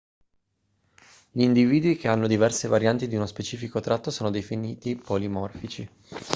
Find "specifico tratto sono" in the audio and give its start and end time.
3.27-4.31